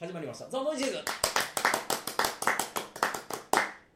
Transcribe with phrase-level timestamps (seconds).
[0.00, 0.48] 始まりました。
[0.48, 0.98] ザ・ノイジーズ。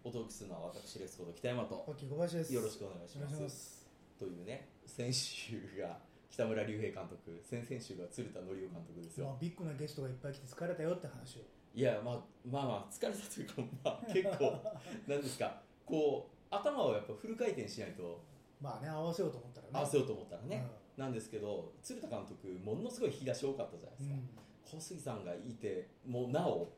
[0.04, 1.82] お届けするのは私レスコード北山と。
[1.88, 2.52] 小林です。
[2.52, 3.88] よろしくお願いします。
[4.18, 5.96] というね先週が
[6.28, 11.40] 北村隆平監督先々週が鶴田紀夫監督ですよ、まあ、ビッグなゲストがいっぱい来て疲れたよって話を。
[11.72, 12.14] いや、まあ、
[12.44, 14.60] まあまあ疲れたというか、まあ、 結構
[15.08, 15.62] なんですか。
[15.86, 18.20] こう頭をやっぱフル回転しないと。
[18.60, 19.72] まあね合わせようと思ったらね。
[19.72, 20.68] 合わせようと思ったらね、
[20.98, 26.72] なんですけど鶴田監督ものすごい引き出し多かったじゃないですか、うん小杉さんがいてもうなお。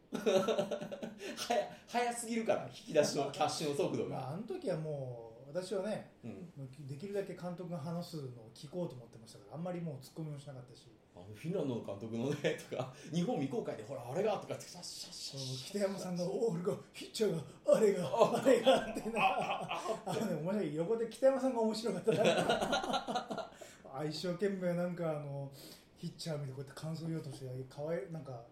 [1.37, 10.87] 早早すぎるから引き出しのキャッシュの速度まあ、が、あの時はもう私はねうん、できるだけ監督が話すのを聞こうと思ってましたからあんまりもうツッコミもしなかったし。
[11.17, 23.51] あのフィンランドの監督のねとか日本未公開でほらあれがとかってシャッシャッシャ北山さんが「お俺がピッチャーがあれがあれが」ってなあのね面白い横で北山さんが面白かったな
[23.95, 25.51] あ一生懸命なんかあの
[25.99, 28.43] ピッチャー見てこうやって感想言おうとしてかわいなんか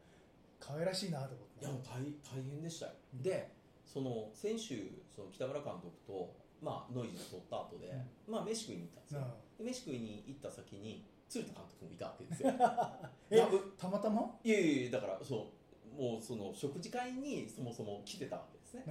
[0.58, 1.64] 可愛らしいなと思って。
[1.64, 3.22] いやもう大大変でしたよ、うん。
[3.22, 3.52] で
[3.84, 7.92] その先週その北村監督と、まあ、ノイズを取った後で、
[8.26, 9.20] まあ飯食いに行ったんですよ、
[9.58, 12.50] で飯食いに行った先に鶴田監督もいたわけですよ。
[13.30, 13.40] え
[13.78, 14.22] たまたま？
[14.42, 15.52] いやいやいやだからそ
[15.96, 18.84] うもうその食事会にそもそも来てたわけですね。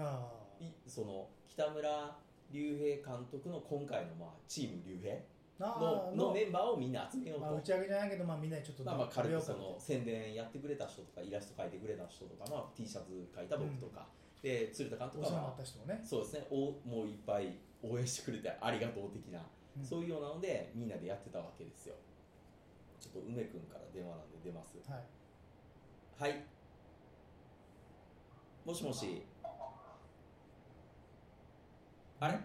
[0.87, 2.17] その北村隆
[2.51, 5.19] 平監督の今回のまあチーム隆平あ
[5.59, 14.07] のあのメンバーをみんな集めようと、まあ、打ち上げじゃないけど、まあ、みんなでちょっとまあ、まあ軽くその宣伝やってくれた人とかイラスト描いてくれた人とか、まあ、T シャツ描いた僕とか、
[14.41, 16.47] で鶴田監督はった人もね、そうですね。
[16.49, 19.39] おもういっぱい応援してくれてありがとう的な、
[19.77, 19.85] うん。
[19.85, 21.95] そういうようなのでみんなでやってたわけですよ。
[22.99, 24.77] ちょっと梅君から電話なんで出ます。
[24.89, 25.03] はい、
[26.19, 26.43] はい。
[28.65, 29.23] もしもし。
[32.19, 32.39] あれ？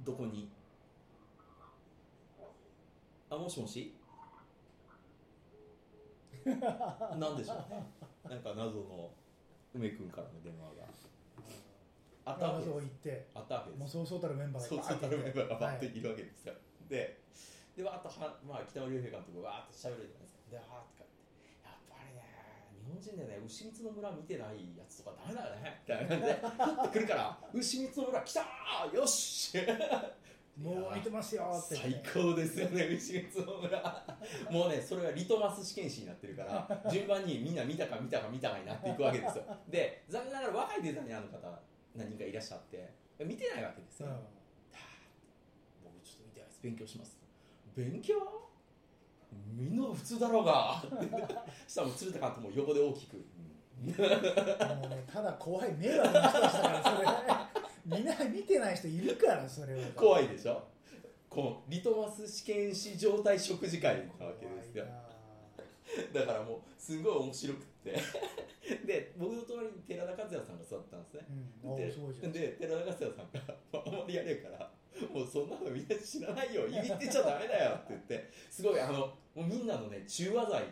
[0.00, 0.50] どこに？
[3.34, 3.94] あもしもし？
[6.44, 8.28] なんでしょう？
[8.28, 9.10] なんか謎の
[9.74, 10.84] 梅君からの電話が。
[12.26, 12.74] あったわけです。
[12.74, 13.26] 行って。
[13.34, 13.80] あったわけです。
[13.80, 14.68] もうそうそうたるメンバーが。
[14.68, 16.54] そうそうたるメンバーがバッとはいいるわけですよ、
[16.88, 17.20] で
[17.76, 20.40] でわーっとは、まあ、北村隆平監督がわーっと喋るじゃないですか。
[20.50, 21.52] でわーっとかって。
[21.64, 22.24] やっぱりね
[22.80, 25.80] 日本人でね牛光の村見てないやつとかダメだよね？
[25.84, 29.52] みたいな感じで降ってくるから牛光の村来たーよし
[30.56, 31.76] もう見てますよって。
[31.76, 34.06] 最高ですよね 牛光の村。
[34.50, 39.44] もうねそれがリトマス試験紙になってるから 順番にみんな見たか見たか見たかになっていくわけですよ。
[39.68, 41.60] で残念ながら若いデザイナーの方
[41.94, 44.14] 何人かいらっしゃって見てないわけですよ、うん。
[45.84, 46.60] 僕ちょっと見てないです。
[46.62, 47.18] 勉強します。
[47.76, 48.14] 勉強？
[49.56, 50.80] みんな普通だろうが。
[51.66, 53.24] そしたらもう鶴田監督も横で大きく、うん
[53.92, 57.98] もうねただ怖い迷惑な人でしたからそれ。
[57.98, 59.80] みんな見てない人いるからそれは。
[59.94, 60.62] 怖いでしょ？
[61.28, 64.84] このリトマス試験紙状態食事会なわけですよ。
[66.12, 68.00] だからもうすごい面白くって。
[68.86, 71.26] で僕の隣に寺田克也さんが座ったんですね、
[71.64, 71.72] うん。
[71.72, 73.54] おで寺田克也さんが
[73.86, 74.70] 「あんまりやれえから
[75.12, 80.68] もうそんなのみんな知らないよいびってちゃダメだよ」って言ってすごいあのもうみんなのね中和剤に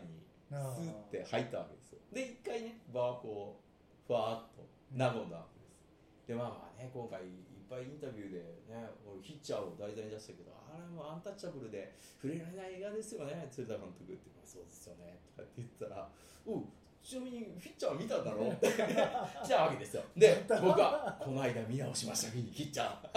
[0.49, 1.82] スあーって入ったわけですよ
[2.13, 6.29] で一回ね場はこうふわーっと和んだわけです。
[6.29, 7.29] でまあまあね今回いっ
[7.71, 16.09] ぱいインタビューでね俺ヒッチャーを題材に出したけどあれもアンタッチャブルで触れられない映画ですよね鶴田監督って「そうですよね」とかって言ったら
[16.45, 16.65] 「おう
[17.03, 20.03] ちなみにフィッチャー見たんだろ?」って 来たわけですよ。
[20.15, 23.09] で僕は「この間見直しましたフィッチャー」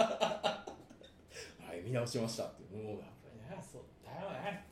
[1.68, 2.62] はい見直しましたって。
[2.74, 4.64] もうやっぱりねそうだよね。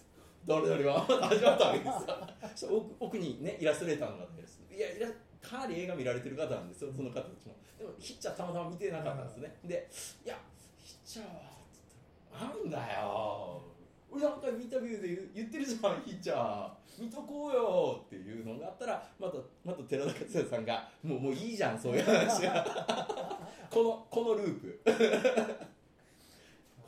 [0.47, 2.65] 誰々は始まったわけです。
[2.67, 5.09] よ奥奥にねイラストレーターの方ですいや
[5.41, 7.57] かなり映画見られてる方なんですよその方たちも。
[7.79, 9.57] でもヒッチャーたまたま見てなかったんですね。
[9.65, 9.89] で
[10.25, 10.37] いや
[10.79, 13.63] ヒッチャーはなんだよ。
[14.11, 16.69] 俺なんかインタビューで言言ってるじゃんヒッチャー。
[16.97, 22.47] 見とこうよっていうのがあったらまた また寺田克也さんがもうもういいじゃんそういう話。
[22.47, 23.41] は
[23.71, 24.81] このこのループ。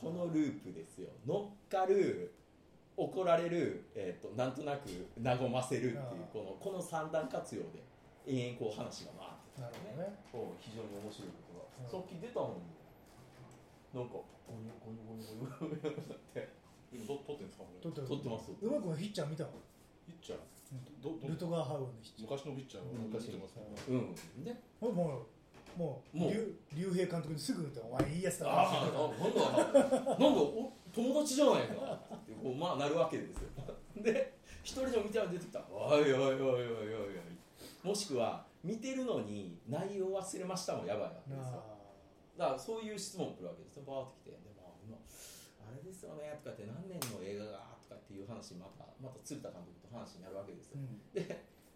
[0.01, 1.09] このループですよ。
[1.27, 2.33] 乗っかる
[2.97, 4.89] 怒られる、えー、となんとなく
[5.23, 7.85] 和ませるっていうこのこの三段活用で
[8.27, 10.19] 延々こう話が回ってなるほどね。
[10.33, 11.91] こう非常に面白いことが、うん。
[11.91, 12.73] さっき出たのに
[13.93, 16.49] なんかゴニョゴニョゴニョゴニョって。
[16.93, 17.65] 今ど撮ってんですか？
[17.65, 17.83] これ。
[17.83, 18.53] 撮ってる撮ってます。
[18.63, 19.51] うまくもヒッチャー見たの
[20.07, 20.39] ピッチャー。
[21.03, 22.85] どどルトガーハウンのヒッチャー昔のピッチャー。
[22.95, 24.45] 昔てますねうん。
[24.45, 25.27] でもうもう
[25.77, 26.33] もうもう。
[26.33, 31.75] 竜竜兵監督にすぐ言って「お前いいやつだああなんだなんだお友達じゃないか。
[32.15, 33.51] ってこうまあなるわけですよ。
[34.03, 37.17] で一人でも見たら出てきた「おいおいおいおいおいおいおい」
[37.83, 41.63] もしくは見てるのに内容忘れましたもやばいわけですよ
[42.37, 51.01] なだからそういう質問来るわけですよバーって来てでも今あれですよねとかって何年の映画がとかっていう話話またまた鶴田監督と話になるわけですよ、うん。
[51.13, 51.25] で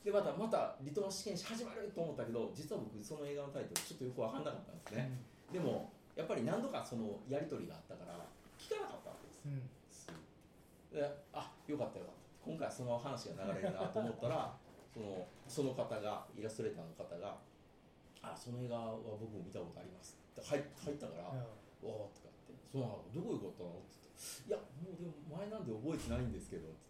[0.04, 5.12] でまたまたリトマス試験紙始まると思ったけど実は僕その映画のタイトルちょっとよく分かんなかったんですね、
[5.52, 8.16] でもやっぱり何度かそのやり取りがあったから
[8.56, 10.96] 聞かなかったわけですうん。
[10.96, 12.20] であよかったよかった。
[12.40, 14.56] 今回その話が流れるなと思ったら
[14.92, 17.36] そのその方がイラストレーターの方が
[18.22, 21.88] 「あその映画は僕も見たことあります」って入入ったから「うん。
[21.88, 24.00] おお」とかって「そうなのどこ行こうったの?」って
[24.48, 26.89] 言って「いやもうでも前なんで覚えてないんですけど」って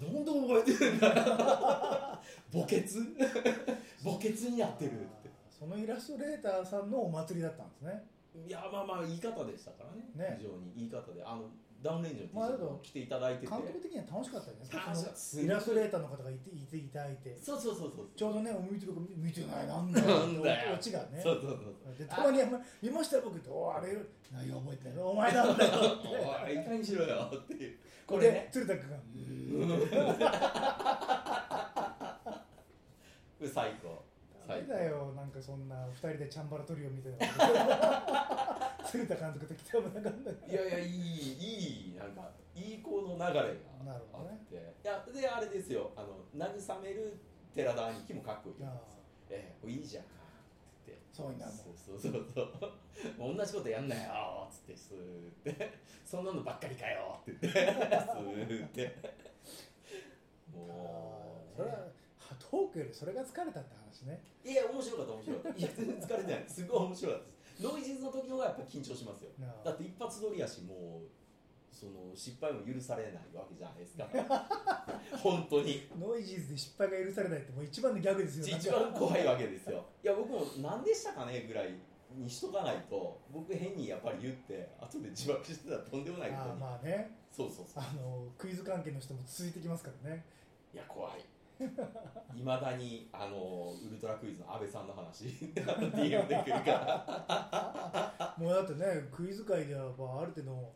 [0.00, 1.08] なんで覚えてるんだ。
[1.08, 2.82] よ墓穴？
[4.04, 5.30] 墓穴になってる」って。
[5.48, 8.04] そのイラストレーターさんのお祭りだったんですね。
[8.46, 10.10] いやまあまあ言い方でしたからね。
[10.14, 10.36] ね。
[10.38, 11.22] 非常に言い方で。
[11.24, 11.48] あの
[11.86, 14.66] ダウンレンジの T シャツを着ていただいてて、監督的には楽しかったよね。
[14.66, 15.18] 楽しかった。
[15.18, 17.38] そのイラストレーターの方がいていていただいて。
[17.40, 18.08] そうそうそうそう。
[18.16, 20.74] ちょうどね見てる見てないなんだよなんだよ。
[20.74, 21.20] オチがね。
[21.22, 22.42] そうそうそうでたまに
[22.82, 23.88] 見ましたよ僕っておあれ
[24.32, 26.08] 内容覚えてない お前なんだよって。
[26.08, 27.54] おいいかにしろよって。
[27.54, 28.96] いうここれれね鶴田君が
[33.38, 34.04] これ最高。
[34.46, 34.72] 最高。
[34.72, 38.55] だよなんかそんな二人でチャンバラトリオみたいな
[38.96, 43.36] 鶴田監督と北村監督いやいやいいいいなんかいい子の流れが
[43.84, 45.90] なるあって、いやであれですよ。
[45.94, 47.18] あの慰める
[47.54, 48.96] 寺田兄貴もかっこいいんです
[49.28, 50.12] ええこれいいじゃんって
[50.86, 51.02] 言って。
[51.12, 52.26] そういんだもんそうそうそう。
[52.34, 53.36] そう。
[53.36, 55.78] 同じことやんなよっつってスーって。
[56.04, 57.60] そんなのばっかりかよって言って。
[57.60, 58.96] スーって。
[60.54, 61.76] もうそれは
[62.38, 64.22] トークよりそれが疲れたって話ね。
[64.42, 65.58] いや面白かった面白かった。
[65.58, 66.44] いや全然疲れてない。
[66.48, 69.30] すごい面白かったですノイジーズの時の方がやっぱ緊張しますよ。
[69.38, 71.08] なだって一発撮りやしもう
[71.76, 74.08] その失敗も許されないわけじゃないですか。
[75.22, 75.88] 本当に。
[75.98, 79.84] ノイジーズで失敗が許されないってもう一番のギャグですよ一番怖いわけですよ。
[80.02, 81.74] いや僕も何でしたかねぐらい
[82.14, 87.18] にしとかないと僕変にやっぱり言って後で自爆してたらとんでもないことあにまあね。
[87.30, 87.82] そうそうそう。
[87.84, 90.24] あのクイズ関係の人も続いてきますからね。
[90.72, 91.24] いや怖い
[92.36, 95.24] いまだにあのウルトラクイズの安倍さんの話
[95.56, 98.34] DM で来るから。
[98.36, 100.72] もうだってねクイズ界ではまあある程度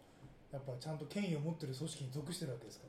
[0.51, 2.87] やっぱちゃんと権威を持ってる組織に属してるわけですか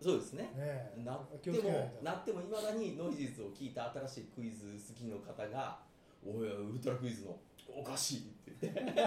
[0.00, 0.50] そうですね。
[0.56, 1.02] らねえ。
[1.04, 5.78] なってもなってもいまだにノイジーズを聞いた新しいクイズ好きの方が
[6.24, 7.38] 「おいウルトラクイズの
[7.68, 8.18] おかしい」
[8.50, 8.68] って。
[8.68, 9.02] 言って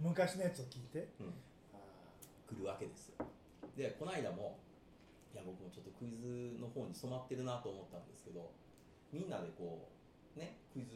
[0.00, 1.34] 昔のやつを聞いて、うん。
[1.72, 1.78] あ
[2.48, 3.26] 来るわけですよ。
[3.76, 4.58] でこの間も
[5.34, 8.54] いや僕もちょっとクイズの方に染まってるなと思ったんですけど
[9.10, 10.94] みんなでこうねクイズ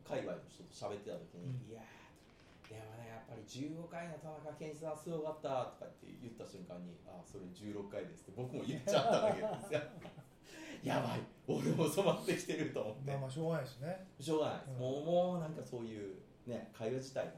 [0.00, 1.68] 界隈の人と喋ってた時に「うん。
[1.68, 9.80] いやーでもねやっぱり15回の田中健一さんすごかった」とかって言った瞬間に「あそれ16回です」って僕も言っちゃったわけですよ。
[10.82, 13.10] やばい俺も染まってきてると思って。
[13.10, 14.78] まあまあしょうがないですね、しょうがないです、うん。
[14.80, 16.16] もうもうなんかそういう
[16.46, 17.32] ね会話自体が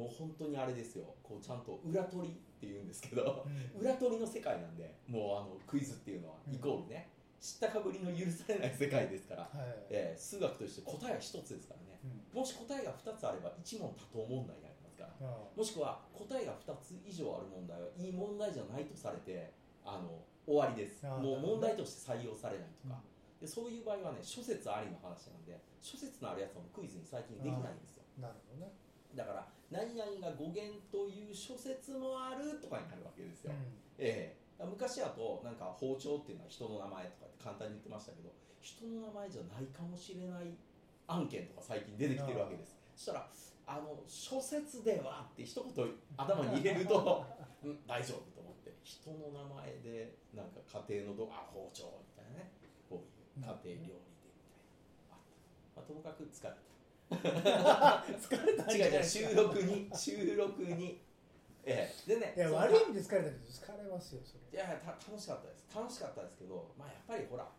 [0.00, 1.04] もう本当にあれですよ。
[1.22, 3.84] こうちゃんと裏取りって言うんですけどんうん。
[3.84, 6.54] 裏取りの世界なんでもうあのクイズっていうのはうん。
[6.54, 12.00] イコールね、知ったかぶりの許されない世界ですから、はい、えー数学として答えは一つですからね。
[12.32, 12.40] うん。
[12.40, 15.12] もし答えが2つあれば1問多答問題になりますから。
[15.20, 19.52] あもしくは答えが2つ以上ある問題はいい問題じゃないとされて
[19.84, 21.04] あの終わりです。
[21.04, 22.96] もう問題として採用されないとか、
[23.40, 28.04] でそういう場合はね諸説ありの話なんで諸説のあるやつはもうクイズに最近できないんですよ。
[28.20, 28.72] なるほどね、
[29.16, 33.54] だから何々が語源という諸説もあるとかになるわけですよ、う
[33.98, 34.64] ええ。
[34.66, 40.52] 昔だとなんか包丁っていうのは人の名前とかって簡単に言ってましたけど人の名前じゃないかもしれない
[41.06, 42.76] 案件とか最近出てきてるわけです。
[42.94, 43.30] そしたら
[43.66, 45.70] あの諸説ではって一言
[46.18, 47.24] 頭に入れると
[47.62, 48.74] うん大丈夫と思って。
[48.82, 52.50] 人の名前でなんか家庭のどあ包丁みたいなね。
[52.88, 54.66] こういう家庭料理でみたい
[55.10, 55.14] な。
[55.14, 55.18] あっ
[55.74, 56.56] た、まあ、ともかく疲れた
[58.20, 58.64] 疲れた。
[58.64, 61.00] んじ違う違う収録に収録に。
[61.64, 62.08] ええ。
[62.08, 64.58] でねいやその悪い意味で疲れたけど疲れますよそれ。
[64.58, 65.66] いやいやた楽しかったです。
[65.74, 67.50] 楽しかったですけどまあやっぱりほら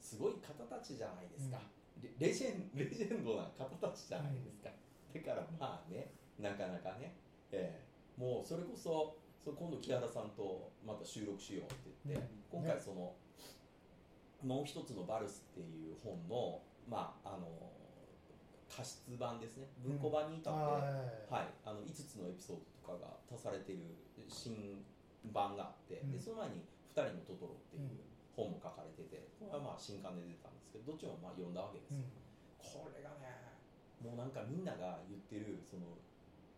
[0.00, 1.60] すごい方たちじゃないですか、
[2.02, 4.70] レレジェンレジェンドな方たちじゃないですか、
[5.14, 7.16] だからまあねなかなかね、
[7.52, 7.80] え
[8.18, 8.20] え。
[8.20, 12.62] もうそれこそそう今度木原さんとまた収録しようって言って、うん。
[12.62, 13.14] 今回その、
[14.42, 17.48] もう一つのバルスっていう本のまああの
[18.74, 19.70] 加筆版ですね。
[19.78, 20.58] 文庫版に至って、あ
[21.30, 23.94] はい、あの5つのエピソードとかが足されている
[24.26, 24.82] 新
[25.30, 26.12] 版があって、うん。
[26.12, 28.02] でその前に「二人のトトロ」っていう
[28.34, 32.02] 本も書かれててこれはまあ新刊で出たんですけどどっちもまあ読んだわけですうん。
[32.02, 32.10] よ、
[32.58, 33.54] これがね
[34.02, 35.94] もうなんかみんなが言ってるその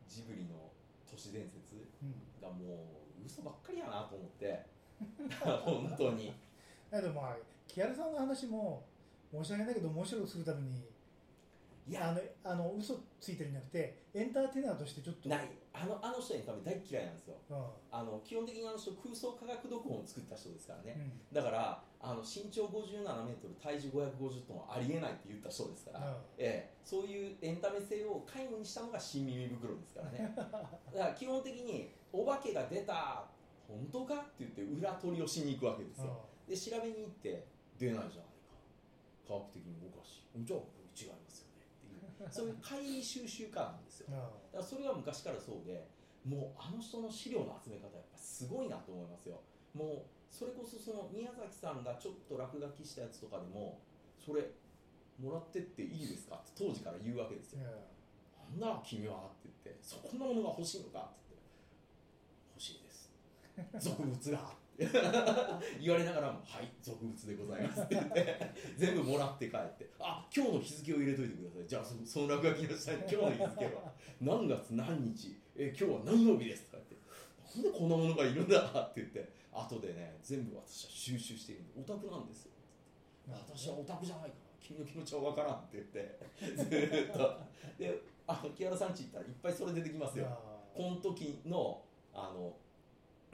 [0.08, 0.72] ジブリの
[1.04, 2.16] 都市伝説うん。
[2.40, 4.64] がもう嘘ばっかりやなと思って
[5.44, 6.32] 本当に。
[6.88, 7.36] だけどまあ
[7.68, 8.86] 木原さんの話も
[9.30, 10.95] 申し訳ないけど面白くするために
[11.88, 15.28] いやあのあの嘘ついてるんじゃなくてエンターテイナーとしてちょっと。
[15.28, 15.48] ない。
[15.72, 17.36] あのあの人に多分大っ嫌いなんですよ。
[17.50, 17.56] うん。
[17.92, 21.34] あの基本的にあの人空想科学読本を作った人ですからね、うん。
[21.34, 26.14] だからあの身長57メートル体重550トンはありえないって言った人ですから、うん。
[26.38, 30.34] ええ、そういうエンタメ性を皆無にしたのが新耳袋ですからね。
[30.34, 33.28] だから基本的にお化けが出た
[33.68, 36.18] 本当かって言って裏取りをしに行くわけですよ。
[36.48, 37.46] で調べに行って
[37.78, 38.26] 出ないじゃないか。
[39.28, 40.60] 科学的におかしいじゃあ
[40.96, 41.45] 違いますよ
[42.30, 44.06] そういう会議収集家なんですよ。
[44.08, 45.86] うんだからそれは昔からそうで
[46.24, 49.40] もうあの人の資料の集め方やっぱすごいなと思いますよ。
[49.74, 53.78] もうそれこそその宮崎さんがちょっと落書きしたやつとかでも
[54.18, 54.50] それ
[55.18, 56.36] もらってっていいですか？
[56.36, 57.60] って当時から言うわけですよ、
[58.50, 61.50] なんだ君はって言ってそこんなものが欲しいのかって言って
[62.54, 63.10] 欲しいです。
[63.90, 64.56] 俗物が
[65.80, 68.36] 言われながらも「はい俗物でございます」って言って
[68.76, 71.66] 全部もらって帰って「あ今日の日付を入れといてください。
[71.66, 73.92] じゃあそその落書きの下に今日の日付は。
[74.20, 75.36] 何月何日？
[75.56, 77.06] え今日は何曜日です」とか言って
[77.56, 79.36] 「なんでこんなものがいるんだ」って言って。
[79.56, 82.52] 後でね全部私は収集しているんでオタクなんですよ。
[83.26, 86.18] 私はオタクじゃないから君の気持ちは分からんって言って。
[86.54, 87.40] ずーっと。
[87.78, 90.26] であの木原さんち行ったらいっぱいそれ出てきますよ。
[90.74, 92.54] この時のあの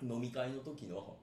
[0.03, 1.17] 飲み会の時の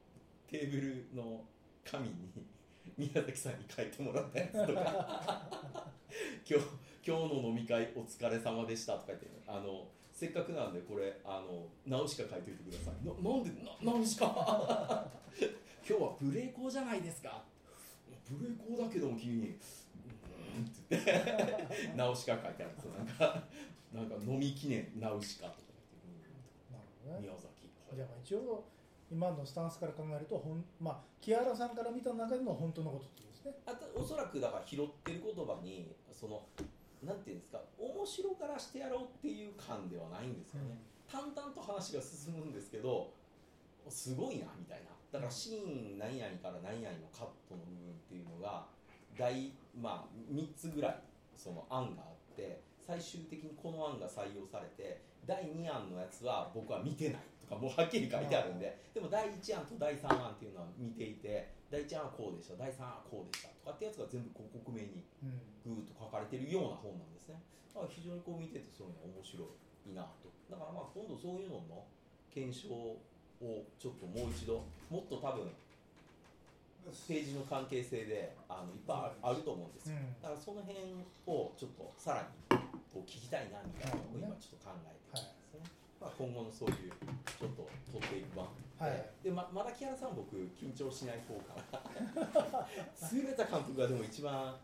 [0.50, 1.42] テーブルの
[1.86, 2.16] 紙に
[2.98, 5.48] 宮崎さんに書いてもらったやつとか。
[6.50, 6.66] 今日
[7.06, 13.06] 今日の飲み会お疲れ様でしたとか言ってあのせっかくなんでこれあのナウシカ書いておいてください。
[13.06, 14.26] ななんでなナウシカ？
[15.88, 17.44] 今日はブレイコーじゃないですか。
[18.28, 19.50] ブレイコーだけども君に。
[19.50, 20.66] うーん。
[20.66, 22.92] って言ってナウシカ書いてあるんですよ。
[22.94, 23.44] なんか
[23.94, 25.58] なんか飲み記念ナウシカとか
[26.04, 27.20] 言って、なるほどね。
[27.22, 27.70] 宮崎。
[27.96, 28.64] じゃあまあ一応
[29.12, 33.54] 今のスタンスから考えるとほんまあ木原さんから見た中での本当のことってことですね。
[33.66, 36.44] あとおそらくだから拾ってる言葉にその
[37.04, 40.78] なんていうんですか面白からしてやろうっていう感ではないんですよね、
[41.10, 43.14] 淡々と話が進むんですけど
[43.88, 44.92] すごいなみたいな。
[45.12, 48.68] だからシーン何々から何々のカットの部分っていうのが
[49.18, 51.00] 大、まあ、3つぐらい
[51.36, 57.22] その案があって最終的にこの案が採用されて第2案のやつは僕は見てない。
[57.39, 58.78] とかもうはっきり書いてあるんで。
[58.94, 67.42] でも第1案と第3案っていうのは見ていて第1案はこうでした第3案はこうでしたとかってやつが全部こう克明にうんぐーっと書かれてるような本なんですね。
[67.74, 69.46] だから非常にこう見ててそういうの面白
[69.88, 70.30] いなと。
[70.50, 71.86] だからまあ今度そういうのの
[72.34, 72.98] 検証を
[73.80, 75.50] ちょっともう一度もっと多分
[77.08, 80.22] ページの関係性であのいっぱいあると思うんですよ、うん。
[80.22, 80.80] だからその辺
[81.28, 82.26] をちょっとさら
[82.58, 86.76] にこう聞きたいなみたいなのを今ちょっと考えてるんですね、まあ、今後のそういう
[87.40, 88.48] ちょっと取っていく版
[88.80, 89.06] はい。
[89.24, 92.68] でままだ木原さん僕緊張しない方から。
[93.14, 94.56] 優れた監督がでも一番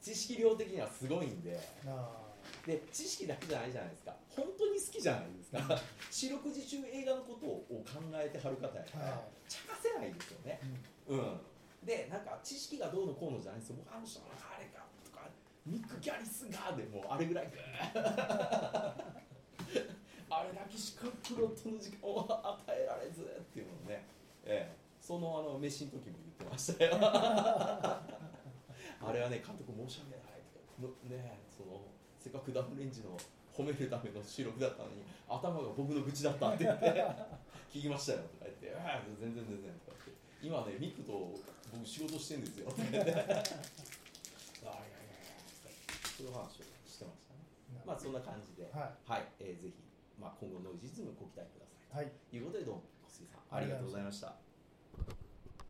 [0.00, 1.58] 知識量的にはすごいんで。
[1.86, 2.22] あ
[2.64, 4.14] で知識だけじゃないじゃないですか。
[4.30, 5.82] 本当に好きじゃないですか。
[6.10, 10.60] 四六時中映画のことを考えてはる方やから、は茶化せないですよね。
[11.08, 11.18] ーうん。
[11.18, 11.40] うん。
[11.84, 13.70] でなんか知識がどうのこうのじゃないです。
[13.70, 15.26] よ僕あの人のあれかとか
[15.66, 17.50] ニック・ギャリスがでもうあれぐらい。
[17.50, 17.58] グ
[17.98, 19.96] ー
[20.28, 24.04] あれだけしかプロットの時間を与えられずっていうのをね、
[24.44, 26.98] ええ、そのあの飯の時も言ってましたよ。
[27.00, 28.02] あ
[29.12, 30.42] れはね監督申し訳ない
[30.80, 31.80] とねその
[32.18, 33.16] せっかくダムレンジの
[33.54, 36.86] 褒めるための収録だったのに頭が僕の愚痴だったって言って
[37.72, 41.32] 聞きましたよとか言って「ああ全然全然」とか言って「今ねミックと
[41.72, 43.34] 僕仕事してんですよ」って言って「ああいやいやいや」
[46.16, 47.10] そういう話をしてましたね。
[47.84, 48.68] まあそんな感じで。
[48.72, 49.74] ははい、えーぜひ、
[50.20, 52.12] まあ、今後ノイジズムご期待くださいいはい。
[52.30, 54.45] ということでどうも小杉さんありがとうございました